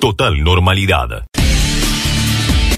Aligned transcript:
Total 0.00 0.42
normalidad. 0.42 1.24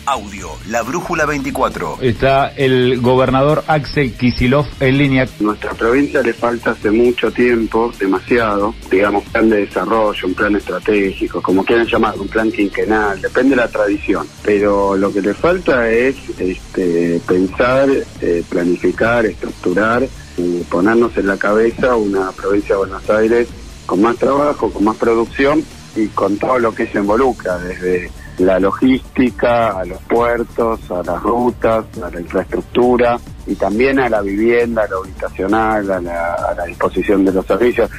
Audio, 0.06 0.50
la 0.68 0.82
Brújula 0.82 1.24
24. 1.24 1.98
Está 2.02 2.48
el 2.48 3.00
gobernador 3.00 3.64
Axel 3.66 4.12
Kisilov 4.12 4.66
en 4.80 4.98
línea. 4.98 5.26
Nuestra 5.40 5.72
provincia 5.72 6.22
le 6.22 6.34
falta 6.34 6.72
hace 6.72 6.90
mucho 6.90 7.32
tiempo, 7.32 7.90
demasiado, 7.98 8.74
digamos, 8.90 9.24
plan 9.24 9.48
de 9.48 9.66
desarrollo, 9.66 10.26
un 10.26 10.34
plan 10.34 10.54
estratégico, 10.56 11.40
como 11.40 11.64
quieran 11.64 11.86
llamar, 11.86 12.18
un 12.18 12.28
plan 12.28 12.52
quinquenal, 12.52 13.20
depende 13.20 13.50
de 13.50 13.62
la 13.62 13.68
tradición. 13.68 14.26
Pero 14.44 14.94
lo 14.96 15.12
que 15.12 15.22
le 15.22 15.34
falta 15.34 15.90
es 15.90 16.16
este, 16.38 17.20
pensar, 17.26 17.88
eh, 18.20 18.44
planificar, 18.48 19.24
estructurar, 19.24 20.06
y 20.36 20.58
ponernos 20.64 21.16
en 21.16 21.28
la 21.28 21.36
cabeza 21.36 21.96
una 21.96 22.30
provincia 22.32 22.74
de 22.74 22.78
Buenos 22.80 23.08
Aires 23.08 23.48
con 23.86 24.02
más 24.02 24.16
trabajo, 24.16 24.70
con 24.70 24.84
más 24.84 24.96
producción 24.96 25.64
y 25.96 26.08
con 26.08 26.36
todo 26.38 26.58
lo 26.58 26.74
que 26.74 26.86
se 26.86 26.98
involucra, 26.98 27.58
desde 27.58 28.10
la 28.38 28.58
logística, 28.58 29.78
a 29.78 29.84
los 29.84 30.00
puertos, 30.02 30.90
a 30.90 31.02
las 31.02 31.22
rutas, 31.22 31.84
a 32.02 32.10
la 32.10 32.20
infraestructura 32.20 33.18
y 33.46 33.54
también 33.54 34.00
a 34.00 34.08
la 34.08 34.22
vivienda, 34.22 34.84
a 34.84 34.88
lo 34.88 35.04
habitacional, 35.04 35.90
a 35.90 36.00
la, 36.00 36.64
disposición 36.66 37.24
de 37.24 37.32
los 37.32 37.46
servicios, 37.46 37.90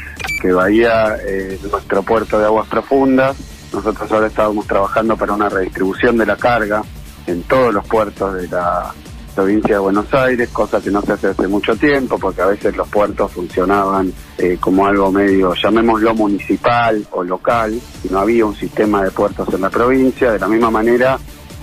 que 0.41 0.51
Bahía 0.51 1.15
es 1.15 1.63
nuestro 1.63 2.03
puerto 2.03 2.39
de 2.39 2.45
aguas 2.45 2.67
profundas. 2.67 3.37
Nosotros 3.71 4.11
ahora 4.11 4.27
estábamos 4.27 4.67
trabajando 4.67 5.15
para 5.15 5.33
una 5.33 5.49
redistribución 5.49 6.17
de 6.17 6.25
la 6.25 6.35
carga 6.35 6.83
en 7.27 7.43
todos 7.43 7.73
los 7.73 7.85
puertos 7.87 8.33
de 8.33 8.47
la 8.47 8.93
provincia 9.35 9.75
de 9.75 9.79
Buenos 9.79 10.11
Aires, 10.13 10.49
cosa 10.49 10.81
que 10.81 10.89
no 10.89 11.01
se 11.01 11.13
hace 11.13 11.27
hace 11.27 11.47
mucho 11.47 11.75
tiempo, 11.75 12.17
porque 12.17 12.41
a 12.41 12.47
veces 12.47 12.75
los 12.75 12.87
puertos 12.87 13.31
funcionaban 13.31 14.11
eh, 14.37 14.57
como 14.59 14.85
algo 14.85 15.11
medio, 15.11 15.53
llamémoslo 15.53 16.15
municipal 16.15 17.05
o 17.11 17.23
local, 17.23 17.79
y 18.03 18.07
no 18.11 18.19
había 18.19 18.45
un 18.45 18.55
sistema 18.55 19.03
de 19.03 19.11
puertos 19.11 19.53
en 19.53 19.61
la 19.61 19.69
provincia, 19.69 20.31
de 20.31 20.39
la 20.39 20.47
misma 20.47 20.71
manera 20.71 21.19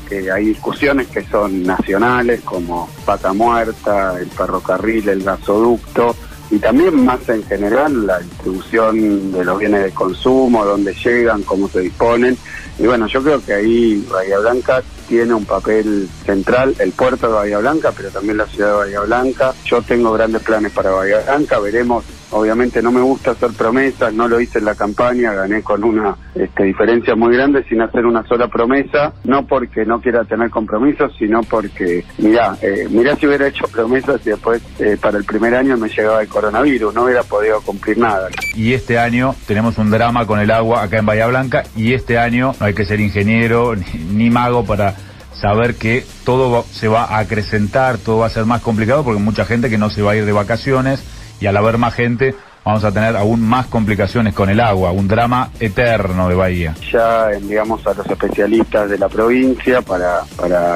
que 0.09 0.31
hay 0.31 0.47
discusiones 0.47 1.09
que 1.09 1.25
son 1.25 1.63
nacionales, 1.63 2.43
como 2.43 2.89
Pata 3.07 3.33
Muerta, 3.33 4.19
el 4.21 4.31
ferrocarril, 4.31 5.09
el 5.09 5.23
gasoducto, 5.25 6.15
y 6.51 6.59
también 6.59 7.03
más 7.03 7.27
en 7.31 7.43
general 7.45 8.07
la 8.07 8.19
distribución 8.19 9.33
de 9.33 9.43
los 9.43 9.59
bienes 9.59 9.85
de 9.85 9.91
consumo, 9.93 10.67
dónde 10.67 10.93
llegan, 10.93 11.43
cómo 11.45 11.67
se 11.67 11.81
disponen. 11.81 12.37
Y 12.79 12.87
bueno, 12.87 13.07
yo 13.07 13.23
creo 13.23 13.45
que 13.45 13.53
ahí 13.53 14.07
Bahía 14.11 14.39
Blanca 14.39 14.83
tiene 15.09 15.35
un 15.35 15.45
papel 15.45 16.09
central, 16.25 16.75
el 16.79 16.93
puerto 16.93 17.29
de 17.29 17.35
Bahía 17.35 17.59
Blanca, 17.59 17.93
pero 17.95 18.11
también 18.11 18.39
la 18.39 18.47
ciudad 18.47 18.69
de 18.71 18.77
Bahía 18.77 19.01
Blanca. 19.01 19.55
Yo 19.65 19.83
tengo 19.83 20.13
grandes 20.13 20.43
planes 20.43 20.73
para 20.73 20.91
Bahía 20.91 21.21
Blanca, 21.21 21.59
veremos 21.59 22.05
Obviamente 22.33 22.83
no 22.83 22.91
me 22.93 23.01
gusta 23.01 23.33
hacer 23.33 23.51
promesas, 23.53 24.13
no 24.13 24.29
lo 24.29 24.41
hice 24.41 24.59
en 24.59 24.65
la 24.65 24.75
campaña, 24.75 25.33
gané 25.33 25.63
con 25.63 25.85
una 25.85 26.17
este, 26.35 26.65
diferencia 26.65 27.15
muy 27.15 27.35
grande 27.35 27.65
sin 27.69 27.81
hacer 27.81 28.07
una 28.07 28.27
sola 28.27 28.49
promesa, 28.49 29.13
no 29.25 29.47
porque 29.47 29.85
no 29.85 30.01
quiera 30.01 30.25
tener 30.25 30.51
compromisos, 30.51 31.13
sino 31.19 31.43
porque, 31.43 32.05
mirá, 32.19 32.57
eh, 32.63 32.89
mirá 32.91 33.17
si 33.17 33.27
hubiera 33.27 33.47
hecho 33.49 33.67
promesas 33.69 34.21
y 34.27 34.31
después 34.31 34.63
eh, 34.79 34.97
para 35.01 35.19
el 35.19 35.25
primer 35.25 35.55
año 35.55 35.77
me 35.77 35.89
llegaba 35.89 36.23
el 36.23 36.29
coronavirus, 36.29 36.95
no 36.95 37.05
hubiera 37.05 37.23
podido 37.23 37.61
cumplir 37.61 37.99
nada. 37.99 38.29
Y 38.55 38.73
este 38.73 38.99
año 38.99 39.35
tenemos 39.47 39.79
un 39.79 39.91
drama 39.91 40.27
con 40.27 40.41
el 40.41 40.51
agua 40.51 40.83
acá 40.83 40.99
en 40.99 41.07
Bahía 41.07 41.27
Blanca 41.27 41.65
y 41.77 41.95
este 41.95 42.19
año 42.19 42.55
no 42.59 42.67
hay 42.67 42.75
que 42.75 42.85
ser 42.85 43.01
ingeniero 43.01 43.75
ni, 44.13 44.31
mago 44.31 44.65
para 44.65 44.95
saber 45.35 45.75
que 45.75 46.05
todo 46.25 46.65
se 46.71 46.89
va 46.89 47.05
a 47.05 47.19
acrecentar, 47.19 47.99
todo 47.99 48.19
va 48.19 48.27
a 48.27 48.31
ser 48.31 48.47
más 48.47 48.63
complicado 48.63 49.05
porque 49.05 49.21
mucha 49.21 49.45
gente 49.45 49.69
que 49.69 49.79
no 49.79 49.91
se 49.91 50.03
va 50.03 50.13
a 50.13 50.17
ir 50.17 50.25
de 50.25 50.33
vacaciones 50.33 51.03
y 51.43 51.47
al 51.49 51.57
haber 51.57 51.77
más 51.77 51.93
gente 51.93 52.37
vamos 52.65 52.85
a 52.85 52.93
tener 52.93 53.17
aún 53.17 53.41
más 53.41 53.67
complicaciones 53.67 54.33
con 54.33 54.49
el 54.49 54.61
agua, 54.61 54.93
un 54.93 55.09
drama 55.09 55.51
eterno 55.59 56.29
de 56.29 56.37
Bahía. 56.37 56.75
Ya 56.93 57.33
enviamos 57.33 57.85
a 57.85 57.95
los 57.95 58.07
especialistas 58.07 58.89
de 58.89 58.99
la 58.99 59.09
provincia 59.09 59.83
para, 59.83 60.23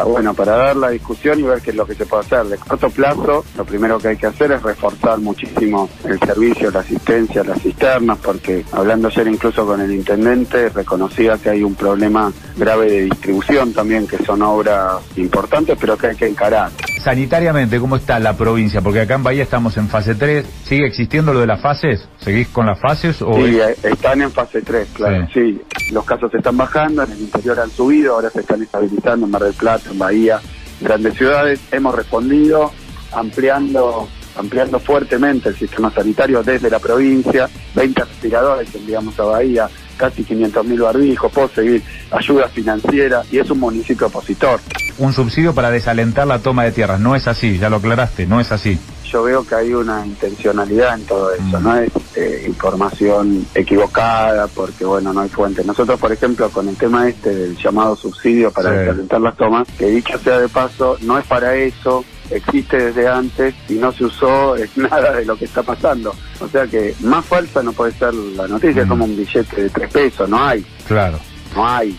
bueno, 0.05 0.35
para 0.35 0.57
dar 0.57 0.77
la 0.77 0.91
discusión 0.91 1.39
y 1.39 1.43
ver 1.43 1.61
qué 1.61 1.71
es 1.71 1.77
lo 1.77 1.87
que 1.87 1.95
se 1.95 2.05
puede 2.05 2.25
hacer. 2.25 2.47
De 2.47 2.59
corto 2.59 2.91
plazo, 2.91 3.45
lo 3.57 3.65
primero 3.65 3.99
que 3.99 4.09
hay 4.09 4.17
que 4.17 4.27
hacer 4.27 4.51
es 4.51 4.63
reforzar 4.63 5.19
muchísimo 5.19 5.89
el 6.05 6.19
servicio, 6.19 6.73
la 6.73 6.81
asistencia, 6.81 7.45
las 7.45 7.63
cisternas, 7.63 8.19
porque 8.19 8.65
hablando 8.73 9.07
ayer 9.07 9.29
incluso 9.29 9.65
con 9.65 9.81
el 9.81 9.93
intendente, 9.93 10.71
reconocía 10.71 11.39
que 11.39 11.51
hay 11.51 11.63
un 11.63 11.77
problema 11.77 12.33
grave 12.57 12.91
de 12.91 13.03
distribución 13.03 13.73
también, 13.73 14.09
que 14.09 14.19
son 14.25 14.43
obras 14.43 14.97
importantes, 15.17 15.79
pero 15.81 15.97
que 15.97 16.09
hay 16.09 16.17
que 16.17 16.27
encarar 16.27 16.71
sanitariamente, 17.07 17.79
¿cómo 17.79 17.95
está 17.95 18.19
la 18.19 18.37
provincia? 18.37 18.81
Porque 18.81 19.03
acá 19.03 19.15
en 19.15 19.23
Bahía 19.23 19.45
estamos 19.45 19.77
en 19.77 19.87
fase 19.89 20.17
3. 20.17 20.45
¿Sigue 20.65 20.87
existiendo 20.87 21.33
lo 21.33 21.39
de 21.39 21.47
las 21.47 21.61
fases? 21.61 22.09
¿Seguís 22.19 22.49
con 22.49 22.67
las 22.67 22.81
fases? 22.81 23.23
O 23.23 23.33
sí, 23.33 23.61
están 23.85 24.23
en 24.23 24.33
fase 24.33 24.61
3, 24.61 24.89
claro. 24.93 25.29
Sí. 25.33 25.63
los 25.93 26.05
casos 26.05 26.35
están 26.35 26.57
bajando, 26.57 27.05
en 27.05 27.13
el 27.13 27.21
interior 27.21 27.61
han 27.61 27.71
subido, 27.71 28.15
ahora 28.15 28.29
se 28.31 28.41
están 28.41 28.61
estabilizando 28.61 29.25
en 29.25 29.31
Mar 29.31 29.45
del 29.45 29.55
Plata, 29.55 29.89
en 29.89 30.01
Bahía, 30.01 30.41
grandes 30.81 31.15
ciudades. 31.15 31.61
Hemos 31.71 31.95
respondido 31.95 32.73
ampliando 33.13 34.09
ampliando 34.35 34.81
fuertemente 34.81 35.51
el 35.51 35.57
sistema 35.57 35.93
sanitario 35.93 36.43
desde 36.43 36.69
la 36.69 36.81
provincia, 36.81 37.49
20 37.77 38.05
respiradores 38.05 38.75
enviamos 38.75 39.19
a 39.21 39.23
Bahía, 39.23 39.69
casi 39.97 40.25
500.000 40.25 40.83
barbijos, 40.83 41.33
puedo 41.33 41.49
seguir, 41.49 41.83
ayuda 42.11 42.49
financiera 42.49 43.23
y 43.31 43.39
es 43.39 43.51
un 43.51 43.61
municipio 43.61 44.07
opositor. 44.07 44.61
Un 44.99 45.13
subsidio 45.13 45.55
para 45.55 45.71
desalentar 45.71 46.27
la 46.27 46.39
toma 46.39 46.65
de 46.65 46.73
tierras, 46.73 47.01
no 47.01 47.15
es 47.15 47.29
así, 47.29 47.59
ya 47.59 47.69
lo 47.69 47.77
aclaraste, 47.77 48.27
no 48.27 48.41
es 48.41 48.53
así. 48.53 48.79
Yo 49.05 49.23
veo 49.23 49.47
que 49.47 49.55
hay 49.55 49.73
una 49.73 50.05
intencionalidad 50.05 50.99
en 50.99 51.07
todo 51.07 51.33
eso, 51.33 51.61
mm. 51.61 51.63
no 51.63 51.77
es 51.77 51.91
eh, 52.17 52.45
información 52.47 53.47
equivocada 53.55 54.49
porque 54.49 54.85
bueno, 54.85 55.13
no 55.13 55.21
hay 55.21 55.29
fuente. 55.29 55.63
Nosotros, 55.65 56.01
por 56.01 56.13
ejemplo, 56.13 56.49
con 56.51 56.69
el 56.69 56.77
tema 56.77 57.09
este 57.09 57.35
del 57.35 57.57
llamado 57.57 57.95
subsidio 57.95 58.51
para 58.51 58.71
desalentar 58.71 59.21
las 59.21 59.37
tomas, 59.37 59.69
que 59.79 59.87
dicho 59.87 60.19
sea 60.19 60.39
de 60.41 60.49
paso, 60.49 60.97
no 61.03 61.19
es 61.19 61.27
para 61.27 61.55
eso, 61.55 62.05
existe 62.31 62.77
desde 62.77 63.09
antes 63.09 63.55
y 63.69 63.75
no 63.75 63.93
se 63.93 64.05
usó 64.05 64.55
nada 64.77 65.13
de 65.13 65.25
lo 65.25 65.37
que 65.37 65.45
está 65.45 65.63
pasando. 65.63 66.15
O 66.41 66.49
sea 66.49 66.67
que 66.67 66.95
más 67.01 67.25
falsa 67.25 67.63
no 67.63 67.73
puede 67.73 67.93
ser 67.93 68.15
la 68.15 68.47
noticia, 68.49 68.85
mm. 68.85 68.89
como 68.89 69.05
un 69.05 69.17
billete 69.17 69.63
de 69.63 69.71
tres 69.71 69.91
pesos, 69.91 70.29
no 70.29 70.45
hay. 70.45 70.65
Claro. 70.87 71.19
No 71.55 71.67
hay. 71.67 71.99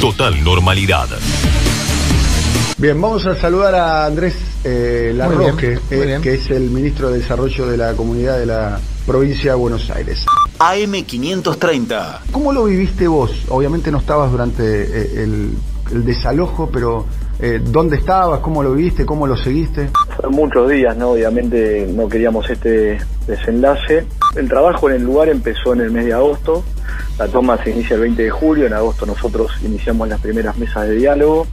Total 0.00 0.42
normalidad. 0.44 1.08
Bien, 2.76 3.00
vamos 3.00 3.26
a 3.26 3.34
saludar 3.34 3.74
a 3.74 4.06
Andrés 4.06 4.36
eh, 4.62 5.12
Larroque, 5.12 5.80
eh, 5.90 6.20
que 6.22 6.34
es 6.34 6.48
el 6.50 6.70
ministro 6.70 7.10
de 7.10 7.18
Desarrollo 7.18 7.66
de 7.66 7.76
la 7.76 7.94
Comunidad 7.94 8.38
de 8.38 8.46
la 8.46 8.78
Provincia 9.04 9.50
de 9.50 9.56
Buenos 9.56 9.90
Aires. 9.90 10.24
AM530. 10.58 12.20
¿Cómo 12.30 12.52
lo 12.52 12.64
viviste 12.64 13.08
vos? 13.08 13.32
Obviamente 13.48 13.90
no 13.90 13.98
estabas 13.98 14.30
durante 14.30 14.62
eh, 14.62 15.24
el, 15.24 15.54
el 15.90 16.04
desalojo, 16.04 16.70
pero 16.70 17.06
eh, 17.40 17.60
¿Dónde 17.62 17.96
estabas? 17.96 18.40
¿Cómo 18.40 18.62
lo 18.62 18.74
viste? 18.74 19.06
¿Cómo 19.06 19.26
lo 19.26 19.36
seguiste? 19.36 19.90
Fueron 20.16 20.34
muchos 20.34 20.68
días, 20.68 20.96
¿no? 20.96 21.10
Obviamente 21.10 21.86
no 21.94 22.08
queríamos 22.08 22.50
este 22.50 22.98
desenlace. 23.26 24.06
El 24.34 24.48
trabajo 24.48 24.90
en 24.90 24.96
el 24.96 25.02
lugar 25.04 25.28
empezó 25.28 25.72
en 25.72 25.82
el 25.82 25.92
mes 25.92 26.06
de 26.06 26.14
agosto. 26.14 26.64
La 27.16 27.28
toma 27.28 27.62
se 27.62 27.70
inicia 27.70 27.94
el 27.94 28.00
20 28.00 28.24
de 28.24 28.30
julio. 28.30 28.66
En 28.66 28.72
agosto 28.72 29.06
nosotros 29.06 29.52
iniciamos 29.62 30.08
las 30.08 30.20
primeras 30.20 30.58
mesas 30.58 30.88
de 30.88 30.96
diálogo. 30.96 31.46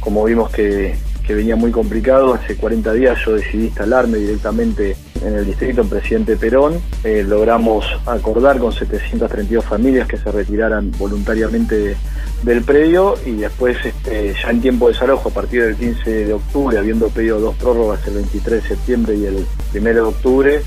Como 0.00 0.22
vimos 0.24 0.50
que, 0.50 0.96
que 1.26 1.34
venía 1.34 1.56
muy 1.56 1.70
complicado, 1.70 2.34
hace 2.34 2.56
40 2.56 2.92
días 2.92 3.18
yo 3.24 3.34
decidí 3.34 3.66
instalarme 3.66 4.18
directamente 4.18 4.96
en 5.24 5.34
el 5.34 5.46
distrito 5.46 5.82
en 5.82 5.88
Presidente 5.88 6.36
Perón. 6.36 6.80
Eh, 7.04 7.24
logramos 7.26 7.84
acordar 8.06 8.58
con 8.58 8.72
732 8.72 9.64
familias 9.64 10.08
que 10.08 10.16
se 10.16 10.30
retiraran 10.30 10.90
voluntariamente 10.98 11.96
del 12.42 12.62
predio 12.62 13.14
y 13.24 13.32
después 13.32 13.76
este, 13.84 14.34
ya 14.34 14.50
en 14.50 14.60
tiempo 14.60 14.88
de 14.88 14.94
desalojo 14.94 15.28
a 15.28 15.32
partir 15.32 15.62
del 15.62 15.76
15 15.76 16.24
de 16.26 16.32
octubre, 16.32 16.76
habiendo 16.78 17.08
pedido 17.08 17.40
dos 17.40 17.54
prórrogas 17.56 18.06
el 18.08 18.14
23 18.14 18.62
de 18.62 18.68
septiembre 18.68 19.16
y 19.16 19.26
el 19.26 19.46
1 19.74 19.94
de 19.94 20.00
octubre, 20.00 20.62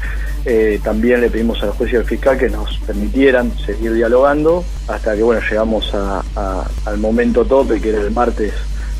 eh, 0.45 0.79
también 0.83 1.21
le 1.21 1.29
pedimos 1.29 1.61
al 1.63 1.71
juez 1.71 1.91
y 1.93 1.95
al 1.97 2.05
fiscal 2.05 2.37
que 2.37 2.49
nos 2.49 2.77
permitieran 2.79 3.51
seguir 3.57 3.93
dialogando 3.93 4.63
hasta 4.87 5.15
que 5.15 5.23
bueno 5.23 5.41
llegamos 5.41 5.91
al 5.93 6.97
momento 6.99 7.45
tope 7.45 7.81
que 7.81 7.89
era 7.89 8.01
el 8.01 8.11
martes 8.11 8.53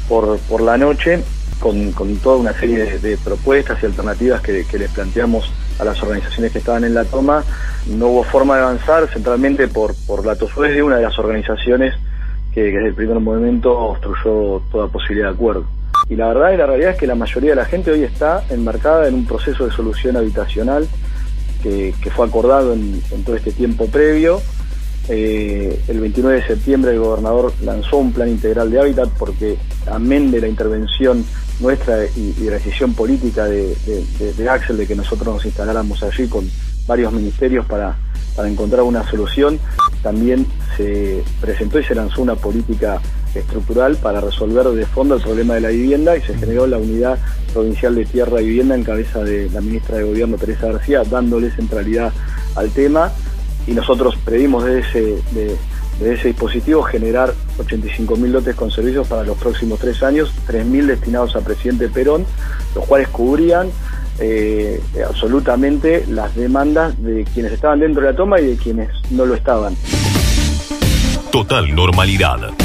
por, 0.10 0.40
por 0.40 0.62
la 0.62 0.78
noche 0.78 1.24
con, 1.60 1.94
toda 2.18 2.38
una 2.38 2.54
serie 2.54 3.00
de, 3.00 3.18
propuestas 3.18 3.82
y 3.82 3.86
alternativas 3.86 4.42
que, 4.42 4.66
les 4.78 4.92
planteamos 4.92 5.52
a 5.80 5.86
las 5.86 6.02
organizaciones 6.02 6.52
que 6.52 6.60
estaban 6.60 6.84
en 6.84 6.94
la 6.94 7.06
toma. 7.06 7.44
No 7.88 8.08
hubo 8.08 8.24
forma 8.24 8.58
de 8.58 8.64
avanzar 8.64 9.08
centralmente 9.08 9.68
por, 9.68 9.96
por 10.06 10.26
la 10.26 10.36
tosudez 10.36 10.76
de 10.76 10.84
una 10.84 10.98
de 10.98 11.04
las 11.04 11.18
organizaciones 11.18 11.96
que, 12.54 12.64
desde 12.64 12.88
el 12.88 12.96
primer 12.96 13.20
momento 13.20 13.78
obstruyó 13.78 14.62
toda 14.72 14.88
posibilidad 14.88 15.30
de 15.30 15.36
acuerdo. 15.36 15.66
Y 16.08 16.16
la 16.16 16.28
verdad 16.28 16.54
y 16.54 16.58
la 16.58 16.66
realidad 16.66 16.92
es 16.92 16.98
que 16.98 17.08
la 17.08 17.16
mayoría 17.16 17.52
de 17.52 17.56
la 17.56 17.66
gente 17.66 17.92
hoy 17.92 18.04
está 18.04 18.44
enmarcada 18.50 19.08
en 19.08 19.16
un 19.16 19.26
proceso 19.26 19.66
de 19.66 19.72
solución 19.72 20.16
habitacional 20.18 20.88
que, 21.64 21.94
fue 22.16 22.28
acordado 22.28 22.74
en, 22.74 23.02
todo 23.26 23.36
este 23.36 23.52
tiempo 23.52 23.88
previo. 23.88 24.40
Eh, 25.08 25.80
el 25.88 26.00
29 26.00 26.42
de 26.42 26.48
septiembre 26.48 26.92
el 26.92 27.00
gobernador 27.00 27.54
lanzó 27.62 27.98
un 27.98 28.12
plan 28.12 28.28
integral 28.28 28.72
de 28.72 28.80
hábitat 28.80 29.10
porque 29.20 29.56
amén 29.86 30.32
de 30.32 30.42
la 30.42 30.48
intervención 30.48 31.24
nuestra 31.60 32.06
y, 32.06 32.34
la 32.44 32.54
decisión 32.54 32.96
política 32.96 33.46
de, 33.46 33.76
de, 34.36 34.50
Axel 34.50 34.78
de 34.78 34.88
que 34.88 34.96
nosotros 34.96 35.36
nos 35.36 35.46
instaláramos 35.46 36.02
allí 36.02 36.28
con 36.28 36.50
varios 36.88 37.14
ministerios 37.14 37.68
para, 37.68 37.96
para 38.36 38.50
encontrar 38.50 38.82
una 38.82 39.08
solución 39.08 39.60
también 40.02 40.48
se 40.76 41.24
presentó 41.40 41.80
y 41.80 41.84
se 41.84 41.94
lanzó 41.94 42.24
una 42.24 42.36
política 42.36 43.00
estructural 43.36 43.98
para 43.98 44.22
resolver 44.22 44.68
de 44.70 44.86
fondo 44.86 45.16
el 45.16 45.22
problema 45.22 45.56
de 45.56 45.62
la 45.62 45.70
vivienda 45.70 46.18
y 46.18 46.22
se 46.22 46.34
generó 46.36 46.66
la 46.66 46.78
unidad 46.78 47.20
provincial 47.54 47.96
de 47.96 48.06
tierra 48.06 48.42
y 48.42 48.48
vivienda 48.48 48.76
en 48.76 48.84
cabeza 48.84 49.24
de 49.24 49.50
la 49.52 49.62
ministra 49.62 49.98
de 49.98 50.04
Gobierno 50.04 50.38
Teresa 50.38 50.72
García, 50.72 51.04
dándole 51.04 51.52
centralidad 51.52 52.12
al 52.56 52.72
tema 52.72 53.12
y 53.68 53.72
nosotros 53.72 54.16
pedimos 54.24 54.64
de 54.66 54.80
ese, 54.80 55.22
de, 55.32 55.58
ese 56.14 56.30
dispositivo 56.30 56.84
generar 56.84 57.34
85.000 57.58 58.28
lotes 58.28 58.56
con 58.56 58.72
servicios 58.72 59.08
para 59.08 59.24
los 59.24 59.38
próximos 59.38 59.80
tres 59.80 60.04
años, 60.04 60.32
3.000 60.48 60.86
destinados 60.86 61.36
a 61.36 61.42
presidente 61.42 61.90
Perón, 61.90 62.26
los 62.76 62.86
cuales 62.86 63.08
cubrían 63.10 63.70
eh, 64.20 64.82
absolutamente 65.08 66.06
las 66.08 66.36
demandas 66.36 67.02
de 67.02 67.26
quienes 67.34 67.52
estaban 67.52 67.80
dentro 67.80 68.02
de 68.02 68.12
la 68.12 68.16
toma 68.16 68.40
y 68.40 68.46
de 68.46 68.58
quienes 68.58 68.90
no 69.12 69.26
lo 69.26 69.36
estaban. 69.36 69.76
Total 71.32 71.74
normalidad 71.74 72.65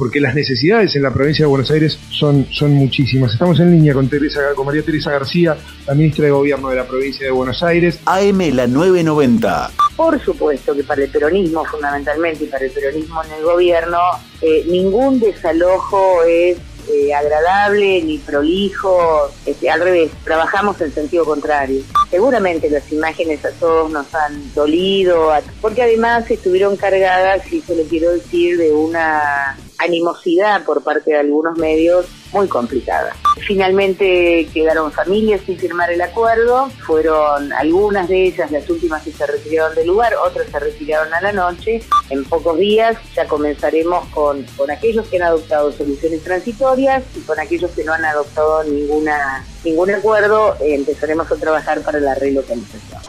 porque 0.00 0.18
las 0.18 0.34
necesidades 0.34 0.96
en 0.96 1.02
la 1.02 1.12
provincia 1.12 1.44
de 1.44 1.48
Buenos 1.50 1.70
Aires 1.70 1.98
son, 2.08 2.46
son 2.50 2.72
muchísimas. 2.72 3.34
Estamos 3.34 3.60
en 3.60 3.70
línea 3.70 3.92
con, 3.92 4.08
Teresa, 4.08 4.40
con 4.56 4.64
María 4.64 4.82
Teresa 4.82 5.10
García, 5.10 5.54
la 5.86 5.94
ministra 5.94 6.24
de 6.24 6.30
Gobierno 6.30 6.70
de 6.70 6.76
la 6.76 6.86
provincia 6.86 7.26
de 7.26 7.30
Buenos 7.30 7.62
Aires. 7.62 8.00
AM 8.06 8.38
la 8.54 8.66
990. 8.66 9.70
Por 9.96 10.18
supuesto 10.24 10.74
que 10.74 10.84
para 10.84 11.04
el 11.04 11.10
peronismo 11.10 11.66
fundamentalmente 11.66 12.44
y 12.44 12.46
para 12.46 12.64
el 12.64 12.70
peronismo 12.70 13.22
en 13.24 13.32
el 13.32 13.42
gobierno, 13.42 13.98
eh, 14.40 14.64
ningún 14.70 15.20
desalojo 15.20 16.24
es 16.26 16.56
eh, 16.92 17.14
agradable 17.14 18.02
ni 18.02 18.18
prolijo, 18.18 19.30
este, 19.46 19.70
al 19.70 19.80
revés, 19.80 20.10
trabajamos 20.24 20.80
en 20.80 20.92
sentido 20.92 21.24
contrario. 21.24 21.82
Seguramente 22.10 22.68
las 22.70 22.90
imágenes 22.92 23.44
a 23.44 23.50
todos 23.52 23.90
nos 23.90 24.12
han 24.14 24.54
dolido, 24.54 25.30
porque 25.60 25.82
además 25.82 26.30
estuvieron 26.30 26.76
cargadas, 26.76 27.42
si 27.48 27.60
se 27.60 27.76
lo 27.76 27.84
quiero 27.84 28.12
decir, 28.12 28.58
de 28.58 28.72
una 28.72 29.56
animosidad 29.78 30.64
por 30.64 30.82
parte 30.82 31.12
de 31.12 31.18
algunos 31.18 31.56
medios 31.56 32.06
muy 32.32 32.48
complicada. 32.48 33.14
Finalmente 33.38 34.48
quedaron 34.52 34.92
familias 34.92 35.40
sin 35.46 35.58
firmar 35.58 35.90
el 35.90 36.00
acuerdo, 36.00 36.70
fueron 36.86 37.52
algunas 37.52 38.08
de 38.08 38.26
ellas 38.26 38.50
las 38.50 38.68
últimas 38.68 39.02
que 39.02 39.12
se 39.12 39.26
retiraron 39.26 39.74
del 39.74 39.86
lugar, 39.86 40.14
otras 40.14 40.48
se 40.48 40.58
retiraron 40.58 41.12
a 41.14 41.20
la 41.20 41.32
noche. 41.32 41.82
En 42.10 42.24
pocos 42.24 42.58
días 42.58 42.96
ya 43.14 43.26
comenzaremos 43.26 44.06
con, 44.08 44.42
con 44.56 44.70
aquellos 44.70 45.06
que 45.08 45.16
han 45.16 45.24
adoptado 45.24 45.72
soluciones 45.72 46.22
transitorias 46.22 47.02
y 47.16 47.20
con 47.20 47.38
aquellos 47.38 47.70
que 47.72 47.84
no 47.84 47.92
han 47.92 48.04
adoptado 48.04 48.64
ninguna 48.64 49.44
ningún 49.64 49.90
acuerdo, 49.90 50.56
empezaremos 50.60 51.30
a 51.30 51.36
trabajar 51.36 51.82
para 51.82 52.00
la 52.00 52.14
relocalización. 52.14 53.02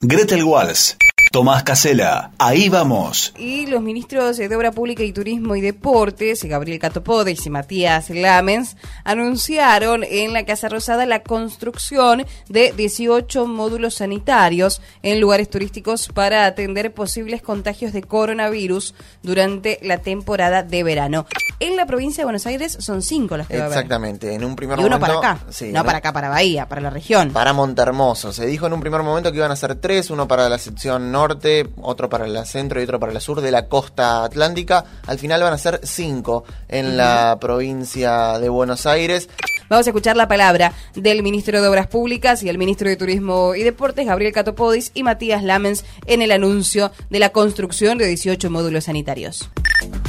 Gretel 0.00 0.44
Walls 0.44 0.96
Tomás 1.32 1.62
Casela, 1.62 2.30
ahí 2.36 2.68
vamos. 2.68 3.32
Y 3.38 3.64
los 3.64 3.80
ministros 3.80 4.36
de 4.36 4.54
Obra 4.54 4.70
Pública 4.70 5.02
y 5.02 5.14
Turismo 5.14 5.56
y 5.56 5.62
Deportes, 5.62 6.44
Gabriel 6.44 6.78
Catopodes 6.78 7.46
y 7.46 7.48
Matías 7.48 8.10
Lamens, 8.10 8.76
anunciaron 9.02 10.04
en 10.04 10.34
la 10.34 10.44
Casa 10.44 10.68
Rosada 10.68 11.06
la 11.06 11.22
construcción 11.22 12.26
de 12.50 12.74
18 12.76 13.46
módulos 13.46 13.94
sanitarios 13.94 14.82
en 15.02 15.20
lugares 15.22 15.48
turísticos 15.48 16.08
para 16.08 16.44
atender 16.44 16.92
posibles 16.92 17.40
contagios 17.40 17.94
de 17.94 18.02
coronavirus 18.02 18.94
durante 19.22 19.78
la 19.80 19.96
temporada 19.96 20.62
de 20.62 20.82
verano. 20.82 21.24
En 21.62 21.76
la 21.76 21.86
provincia 21.86 22.22
de 22.22 22.24
Buenos 22.24 22.46
Aires 22.46 22.76
son 22.80 23.02
cinco 23.02 23.36
las 23.36 23.46
que 23.46 23.56
va 23.56 23.62
a 23.62 23.66
haber. 23.66 23.78
Exactamente, 23.78 24.34
en 24.34 24.44
un 24.44 24.54
primer 24.54 24.78
y 24.80 24.84
uno 24.84 24.98
para 24.98 25.14
acá, 25.14 25.38
no 25.72 25.84
para 25.84 25.98
acá, 25.98 26.12
para 26.12 26.28
Bahía, 26.28 26.68
para 26.68 26.80
la 26.80 26.90
región. 26.90 27.30
Para 27.30 27.52
Montermoso. 27.52 28.32
Se 28.32 28.46
dijo 28.46 28.66
en 28.66 28.72
un 28.72 28.80
primer 28.80 29.02
momento 29.02 29.30
que 29.30 29.38
iban 29.38 29.50
a 29.50 29.56
ser 29.56 29.76
tres, 29.76 30.10
uno 30.10 30.26
para 30.28 30.48
la 30.48 30.58
sección 30.58 31.10
norte 31.10 31.22
norte, 31.22 31.68
otro 31.80 32.08
para 32.08 32.26
el 32.26 32.44
centro 32.46 32.80
y 32.80 32.84
otro 32.84 32.98
para 32.98 33.12
el 33.12 33.20
sur 33.20 33.40
de 33.40 33.52
la 33.52 33.68
costa 33.68 34.24
atlántica. 34.24 34.84
Al 35.06 35.20
final 35.20 35.40
van 35.40 35.52
a 35.52 35.58
ser 35.58 35.80
cinco 35.84 36.42
en 36.68 36.96
la 36.96 37.38
provincia 37.40 38.40
de 38.40 38.48
Buenos 38.48 38.86
Aires. 38.86 39.28
Vamos 39.68 39.86
a 39.86 39.90
escuchar 39.90 40.16
la 40.16 40.26
palabra 40.26 40.72
del 40.94 41.22
ministro 41.22 41.62
de 41.62 41.68
Obras 41.68 41.86
Públicas 41.86 42.42
y 42.42 42.48
el 42.48 42.58
ministro 42.58 42.88
de 42.88 42.96
Turismo 42.96 43.54
y 43.54 43.62
Deportes, 43.62 44.04
Gabriel 44.04 44.32
Catopodis, 44.32 44.90
y 44.94 45.04
Matías 45.04 45.44
Lamens, 45.44 45.84
en 46.06 46.22
el 46.22 46.32
anuncio 46.32 46.90
de 47.08 47.20
la 47.20 47.30
construcción 47.30 47.98
de 47.98 48.08
18 48.08 48.50
módulos 48.50 48.84
sanitarios. 48.84 49.48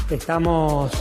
Estamos 0.10 0.92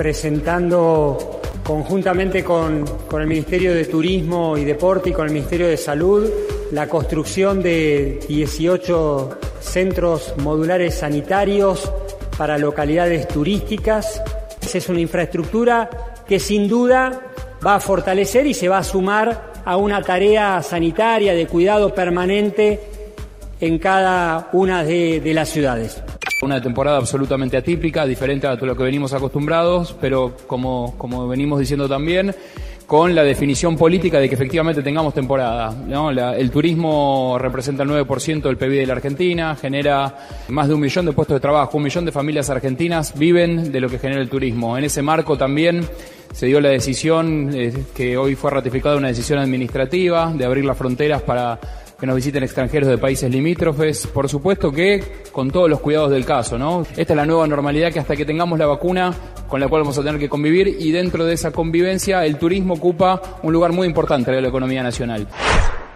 presentando 0.00 1.42
conjuntamente 1.62 2.42
con, 2.42 2.86
con, 3.06 3.20
el 3.20 3.28
Ministerio 3.28 3.74
de 3.74 3.84
Turismo 3.84 4.56
y 4.56 4.64
Deporte 4.64 5.10
y 5.10 5.12
con 5.12 5.26
el 5.26 5.34
Ministerio 5.34 5.68
de 5.68 5.76
Salud 5.76 6.26
la 6.72 6.88
construcción 6.88 7.62
de 7.62 8.18
18 8.26 9.38
centros 9.60 10.32
modulares 10.38 10.94
sanitarios 10.94 11.92
para 12.38 12.56
localidades 12.56 13.28
turísticas. 13.28 14.22
Es 14.72 14.88
una 14.88 15.00
infraestructura 15.00 15.90
que 16.26 16.40
sin 16.40 16.66
duda 16.66 17.20
va 17.64 17.74
a 17.74 17.80
fortalecer 17.80 18.46
y 18.46 18.54
se 18.54 18.70
va 18.70 18.78
a 18.78 18.84
sumar 18.84 19.52
a 19.66 19.76
una 19.76 20.00
tarea 20.00 20.62
sanitaria 20.62 21.34
de 21.34 21.46
cuidado 21.46 21.94
permanente 21.94 22.80
en 23.60 23.78
cada 23.78 24.48
una 24.54 24.82
de, 24.82 25.20
las 25.34 25.50
ciudades. 25.50 26.02
Una 26.50 26.60
temporada 26.60 26.96
absolutamente 26.96 27.56
atípica, 27.56 28.04
diferente 28.04 28.48
a 28.48 28.56
lo 28.56 28.76
que 28.76 28.82
venimos 28.82 29.12
acostumbrados, 29.12 29.94
pero 30.00 30.36
como, 30.48 30.98
como 30.98 31.28
venimos 31.28 31.60
diciendo 31.60 31.88
también, 31.88 32.34
con 32.88 33.14
la 33.14 33.22
definición 33.22 33.76
política 33.76 34.18
de 34.18 34.28
que 34.28 34.34
efectivamente 34.34 34.82
tengamos 34.82 35.14
temporada. 35.14 35.72
el 36.36 36.50
turismo 36.50 37.36
representa 37.38 37.84
el 37.84 37.90
9% 37.90 38.42
del 38.42 38.56
PIB 38.56 38.80
de 38.80 38.86
la 38.86 38.94
Argentina, 38.94 39.54
genera 39.54 40.12
más 40.48 40.66
de 40.66 40.74
un 40.74 40.80
millón 40.80 41.06
de 41.06 41.12
puestos 41.12 41.36
de 41.36 41.40
trabajo, 41.40 41.76
un 41.76 41.84
millón 41.84 42.04
de 42.04 42.10
familias 42.10 42.50
argentinas 42.50 43.16
viven 43.16 43.70
de 43.70 43.80
lo 43.80 43.88
que 43.88 44.00
genera 44.00 44.20
el 44.20 44.28
turismo. 44.28 44.76
En 44.76 44.82
ese 44.82 45.02
marco 45.02 45.38
también 45.38 45.86
se 46.32 46.46
dio 46.46 46.60
la 46.60 46.70
decisión, 46.70 47.52
eh, 47.54 47.72
que 47.94 48.16
hoy 48.16 48.34
fue 48.34 48.50
ratificada 48.50 48.96
una 48.96 49.06
decisión 49.06 49.38
administrativa, 49.38 50.32
de 50.32 50.44
abrir 50.44 50.64
las 50.64 50.76
fronteras 50.76 51.22
para 51.22 51.60
que 52.00 52.06
nos 52.06 52.16
visiten 52.16 52.42
extranjeros 52.42 52.88
de 52.88 52.96
países 52.96 53.30
limítrofes, 53.30 54.06
por 54.06 54.28
supuesto 54.28 54.72
que 54.72 55.04
con 55.30 55.50
todos 55.50 55.68
los 55.68 55.80
cuidados 55.80 56.10
del 56.10 56.24
caso, 56.24 56.58
¿no? 56.58 56.82
Esta 56.96 57.12
es 57.12 57.16
la 57.16 57.26
nueva 57.26 57.46
normalidad 57.46 57.92
que 57.92 58.00
hasta 58.00 58.16
que 58.16 58.24
tengamos 58.24 58.58
la 58.58 58.66
vacuna 58.66 59.12
con 59.46 59.60
la 59.60 59.68
cual 59.68 59.82
vamos 59.82 59.98
a 59.98 60.02
tener 60.02 60.18
que 60.18 60.28
convivir 60.28 60.68
y 60.68 60.92
dentro 60.92 61.26
de 61.26 61.34
esa 61.34 61.50
convivencia 61.50 62.24
el 62.24 62.38
turismo 62.38 62.74
ocupa 62.74 63.20
un 63.42 63.52
lugar 63.52 63.72
muy 63.72 63.86
importante 63.86 64.34
en 64.34 64.42
la 64.42 64.48
economía 64.48 64.82
nacional. 64.82 65.28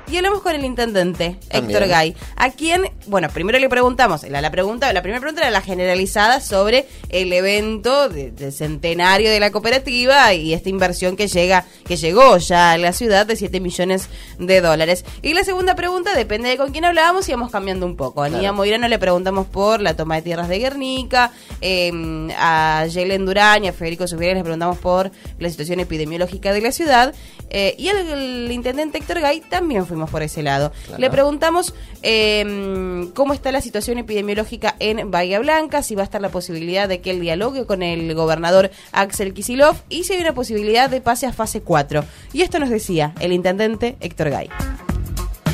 Y 0.06 0.16
hablamos 0.18 0.42
con 0.42 0.54
el 0.54 0.64
intendente, 0.64 1.38
Héctor 1.50 1.86
Gay, 1.88 2.14
a 2.36 2.50
quien, 2.50 2.90
bueno, 3.06 3.28
primero 3.30 3.58
le 3.58 3.68
preguntamos, 3.70 4.22
la, 4.24 4.42
la, 4.42 4.50
pregunta, 4.50 4.92
la 4.92 5.00
primera 5.00 5.20
pregunta 5.20 5.42
era 5.42 5.50
la 5.50 5.62
generalizada 5.62 6.40
sobre 6.40 6.86
el 7.08 7.32
evento 7.32 8.10
del 8.10 8.52
centenario 8.52 9.30
de 9.30 9.40
la 9.40 9.50
cooperativa 9.50 10.34
y 10.34 10.52
esta 10.52 10.68
inversión 10.68 11.16
que 11.16 11.26
llega, 11.26 11.64
que 11.86 11.96
llegó 11.96 12.36
ya 12.36 12.72
a 12.72 12.78
la 12.78 12.92
ciudad 12.92 13.24
de 13.24 13.36
7 13.36 13.60
millones 13.60 14.08
de 14.38 14.60
dólares. 14.60 15.04
Y 15.22 15.32
la 15.32 15.42
segunda 15.42 15.74
pregunta, 15.74 16.14
depende 16.14 16.50
de 16.50 16.58
con 16.58 16.70
quién 16.70 16.84
hablábamos, 16.84 17.28
íbamos 17.28 17.50
cambiando 17.50 17.86
un 17.86 17.96
poco. 17.96 18.22
A 18.22 18.28
Nia 18.28 18.52
Moirano 18.52 18.88
le 18.88 18.98
preguntamos 18.98 19.46
por 19.46 19.80
la 19.80 19.96
toma 19.96 20.16
de 20.16 20.22
tierras 20.22 20.48
de 20.48 20.58
Guernica, 20.58 21.32
em, 21.60 22.30
a 22.36 22.86
Yelen 22.86 23.24
Durán 23.24 23.64
y 23.64 23.68
a 23.68 23.72
Federico 23.72 24.06
Subiera 24.06 24.34
les 24.34 24.42
preguntamos 24.42 24.78
por 24.78 25.10
la 25.38 25.48
situación 25.48 25.80
epidemiológica 25.80 26.52
de 26.52 26.60
la 26.60 26.72
ciudad. 26.72 27.14
Eh, 27.50 27.74
y 27.78 27.88
el, 27.88 28.50
intendente 28.50 28.98
Héctor 28.98 29.20
Gay 29.20 29.40
también 29.40 29.86
fuimos 29.94 30.10
por 30.10 30.22
ese 30.22 30.42
lado. 30.42 30.72
Le 30.98 31.08
preguntamos 31.08 31.72
em, 32.02 33.12
cómo 33.12 33.32
está 33.32 33.52
la 33.52 33.60
situación 33.60 33.98
epidemiológica 33.98 34.74
en 34.80 35.10
Bahía 35.12 35.38
Blanca, 35.38 35.84
si 35.84 35.94
va 35.94 36.02
a 36.02 36.04
estar 36.04 36.20
la 36.20 36.30
posibilidad 36.30 36.88
de 36.88 37.00
que 37.00 37.12
él 37.12 37.20
dialogue 37.20 37.64
con 37.64 37.82
el 37.84 38.12
gobernador 38.14 38.72
Axel 38.90 39.32
Kisilov 39.34 39.76
y 39.88 40.02
si 40.02 40.14
hay 40.14 40.20
una 40.20 40.34
posibilidad 40.34 40.90
de 40.90 41.00
pase 41.00 41.26
a 41.26 41.32
fase 41.32 41.60
4. 41.60 42.04
Y 42.32 42.42
esto 42.42 42.58
nos 42.58 42.70
decía 42.70 43.14
el 43.20 43.32
intendente 43.32 43.96
Héctor 44.00 44.30
Gay. 44.30 44.50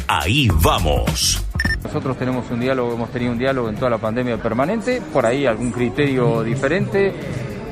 Ahí 0.08 0.48
vamos. 0.62 1.44
Nosotros 1.84 2.16
tenemos 2.16 2.50
un 2.50 2.60
diálogo, 2.60 2.94
hemos 2.94 3.10
tenido 3.10 3.32
un 3.32 3.38
diálogo 3.38 3.68
en 3.68 3.76
toda 3.76 3.90
la 3.90 3.98
pandemia 3.98 4.38
permanente, 4.38 5.02
por 5.12 5.26
ahí 5.26 5.44
algún 5.44 5.70
criterio 5.70 6.42
diferente, 6.42 7.12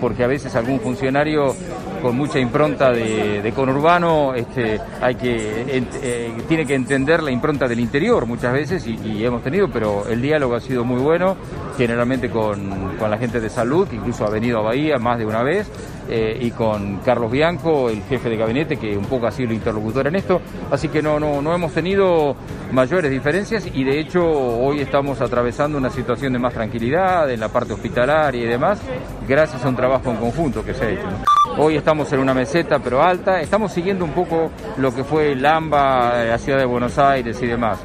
porque 0.00 0.22
a 0.22 0.26
veces 0.26 0.54
algún 0.54 0.80
funcionario 0.80 1.56
con 2.02 2.16
mucha 2.16 2.38
impronta 2.38 2.90
de, 2.92 3.52
conurbano, 3.54 4.34
este, 4.34 4.80
hay 5.00 5.14
que, 5.14 5.82
eh, 6.02 6.32
tiene 6.46 6.66
que 6.66 6.74
entender 6.74 7.22
la 7.22 7.30
impronta 7.30 7.66
del 7.66 7.80
interior 7.80 8.26
muchas 8.26 8.52
veces 8.52 8.86
y, 8.86 9.24
hemos 9.24 9.42
tenido, 9.42 9.68
pero 9.70 10.06
el 10.08 10.22
diálogo 10.22 10.54
ha 10.54 10.60
sido 10.60 10.84
muy 10.84 11.00
bueno, 11.00 11.36
generalmente 11.76 12.30
con, 12.30 12.96
con, 12.98 13.10
la 13.10 13.18
gente 13.18 13.40
de 13.40 13.50
salud, 13.50 13.88
que 13.88 13.96
incluso 13.96 14.24
ha 14.24 14.30
venido 14.30 14.58
a 14.58 14.62
Bahía 14.62 14.98
más 14.98 15.18
de 15.18 15.26
una 15.26 15.42
vez, 15.42 15.70
eh, 16.08 16.38
y 16.40 16.50
con 16.52 16.98
Carlos 16.98 17.30
Bianco, 17.30 17.90
el 17.90 18.02
jefe 18.02 18.30
de 18.30 18.36
gabinete, 18.36 18.76
que 18.76 18.96
un 18.96 19.04
poco 19.04 19.26
ha 19.26 19.30
sido 19.30 19.50
el 19.50 19.56
interlocutor 19.56 20.06
en 20.06 20.16
esto, 20.16 20.40
así 20.70 20.88
que 20.88 21.02
no, 21.02 21.20
no, 21.20 21.42
no 21.42 21.54
hemos 21.54 21.72
tenido 21.72 22.34
mayores 22.72 23.10
diferencias 23.10 23.66
y 23.74 23.84
de 23.84 24.00
hecho 24.00 24.24
hoy 24.24 24.80
estamos 24.80 25.20
atravesando 25.20 25.76
una 25.76 25.90
situación 25.90 26.32
de 26.32 26.38
más 26.38 26.54
tranquilidad 26.54 27.30
en 27.30 27.40
la 27.40 27.48
parte 27.48 27.74
hospitalaria 27.74 28.42
y 28.42 28.46
demás, 28.46 28.80
gracias 29.28 29.64
a 29.64 29.68
un 29.68 29.76
trabajo 29.76 30.10
en 30.10 30.16
conjunto 30.16 30.64
que 30.64 30.72
se 30.72 30.84
ha 30.84 30.90
hecho. 30.90 31.27
Hoy 31.60 31.74
estamos 31.74 32.12
en 32.12 32.20
una 32.20 32.34
meseta 32.34 32.78
pero 32.78 33.02
alta, 33.02 33.40
estamos 33.40 33.72
siguiendo 33.72 34.04
un 34.04 34.12
poco 34.12 34.52
lo 34.76 34.94
que 34.94 35.02
fue 35.02 35.32
el 35.32 35.44
AMBA, 35.44 36.22
la 36.26 36.38
ciudad 36.38 36.56
de 36.56 36.64
Buenos 36.64 36.96
Aires 36.98 37.42
y 37.42 37.46
demás. 37.46 37.80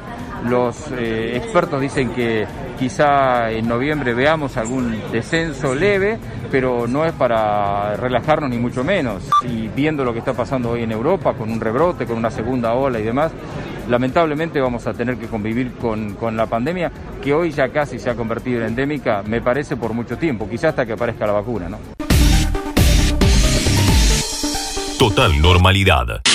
Los 0.48 0.92
eh, 0.92 1.36
expertos 1.36 1.80
dicen 1.80 2.10
que 2.10 2.46
quizá 2.78 3.50
en 3.50 3.66
noviembre 3.66 4.14
veamos 4.14 4.56
algún 4.58 5.02
descenso 5.10 5.74
leve, 5.74 6.18
pero 6.52 6.86
no 6.86 7.04
es 7.04 7.12
para 7.14 7.96
relajarnos 7.96 8.48
ni 8.48 8.58
mucho 8.58 8.84
menos. 8.84 9.28
Y 9.42 9.66
viendo 9.66 10.04
lo 10.04 10.12
que 10.12 10.20
está 10.20 10.34
pasando 10.34 10.70
hoy 10.70 10.84
en 10.84 10.92
Europa, 10.92 11.34
con 11.34 11.50
un 11.50 11.60
rebrote, 11.60 12.06
con 12.06 12.16
una 12.16 12.30
segunda 12.30 12.74
ola 12.74 13.00
y 13.00 13.02
demás, 13.02 13.32
lamentablemente 13.88 14.60
vamos 14.60 14.86
a 14.86 14.92
tener 14.92 15.16
que 15.16 15.26
convivir 15.26 15.72
con, 15.72 16.14
con 16.14 16.36
la 16.36 16.46
pandemia, 16.46 16.92
que 17.20 17.34
hoy 17.34 17.50
ya 17.50 17.68
casi 17.70 17.98
se 17.98 18.08
ha 18.08 18.14
convertido 18.14 18.60
en 18.60 18.68
endémica, 18.68 19.24
me 19.24 19.40
parece 19.40 19.76
por 19.76 19.92
mucho 19.94 20.16
tiempo, 20.16 20.48
quizá 20.48 20.68
hasta 20.68 20.86
que 20.86 20.92
aparezca 20.92 21.26
la 21.26 21.32
vacuna, 21.32 21.68
¿no? 21.68 22.03
Total 24.98 25.40
normalidad. 25.40 26.33